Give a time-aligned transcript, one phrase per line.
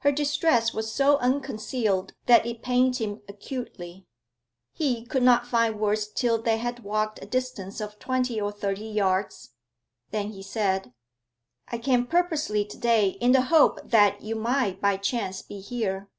[0.00, 4.04] Her distress was so unconcealed that it pained him acutely.
[4.74, 8.84] He could not find words till they had walked a distance of twenty or thirty
[8.84, 9.54] yards.
[10.10, 10.92] Then he said:
[11.68, 16.10] 'I came purposely to day, in the hope that you might by chance be here.